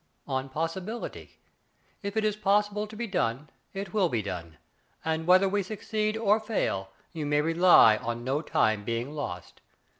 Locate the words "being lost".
8.83-9.61